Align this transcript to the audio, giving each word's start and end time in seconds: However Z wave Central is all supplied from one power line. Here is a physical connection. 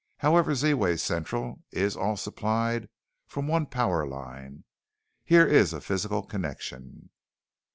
However 0.17 0.55
Z 0.55 0.73
wave 0.73 0.99
Central 0.99 1.61
is 1.69 1.95
all 1.95 2.17
supplied 2.17 2.89
from 3.27 3.47
one 3.47 3.67
power 3.67 4.07
line. 4.07 4.63
Here 5.23 5.45
is 5.45 5.73
a 5.73 5.79
physical 5.79 6.23
connection. 6.23 7.11